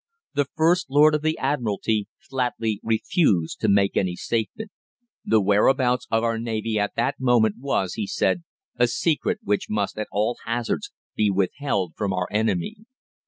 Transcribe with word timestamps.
The 0.33 0.47
First 0.55 0.89
Lord 0.89 1.13
of 1.13 1.21
the 1.21 1.37
Admiralty 1.37 2.07
flatly 2.17 2.79
refused 2.81 3.59
to 3.59 3.67
make 3.69 3.95
any 3.95 4.15
statement. 4.15 4.71
The 5.23 5.39
whereabouts 5.39 6.07
of 6.09 6.23
our 6.23 6.39
Navy 6.39 6.79
at 6.79 6.95
that 6.95 7.19
moment 7.19 7.57
was, 7.59 7.93
he 7.93 8.07
said, 8.07 8.41
a 8.77 8.87
secret, 8.87 9.37
which 9.43 9.67
must, 9.69 9.99
at 9.99 10.07
all 10.11 10.37
hazards, 10.43 10.91
be 11.15 11.29
withheld 11.29 11.93
from 11.95 12.13
our 12.13 12.27
enemy. 12.31 12.77